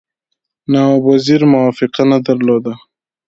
[0.71, 2.73] نواب وزیر موافقه نه درلوده.